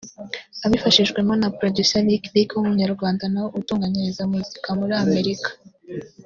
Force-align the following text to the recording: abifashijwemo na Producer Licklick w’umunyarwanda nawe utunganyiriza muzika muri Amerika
abifashijwemo 0.65 1.33
na 1.41 1.47
Producer 1.57 2.01
Licklick 2.07 2.49
w’umunyarwanda 2.53 3.23
nawe 3.33 3.49
utunganyiriza 3.59 4.23
muzika 4.31 4.67
muri 4.79 4.93
Amerika 5.03 5.49